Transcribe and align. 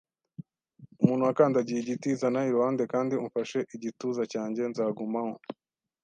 umuntu 1.01 1.27
wakandagiye 1.27 1.79
igiti; 1.81 2.09
“Zana 2.19 2.41
iruhande 2.49 2.83
kandi 2.93 3.13
umfashe 3.23 3.59
igituza 3.75 4.21
cyanjye. 4.33 4.61
Nzagumaho 4.71 5.33